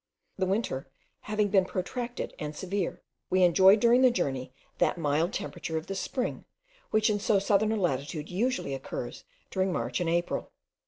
The 0.39 0.47
winter 0.47 0.89
having 1.19 1.49
been 1.49 1.63
protracted 1.65 2.33
and 2.39 2.55
severe, 2.55 3.03
we 3.29 3.43
enjoyed 3.43 3.79
during 3.79 4.01
the 4.01 4.09
journey 4.09 4.51
that 4.79 4.97
mild 4.97 5.31
temperature 5.31 5.77
of 5.77 5.85
the 5.85 5.93
spring, 5.93 6.45
which 6.89 7.07
in 7.07 7.19
so 7.19 7.37
southern 7.37 7.71
a 7.71 7.75
latitude 7.77 8.27
usually 8.27 8.73
occurs 8.73 9.25
during 9.51 9.71
March 9.71 9.99
and 9.99 10.09
April. 10.09 10.53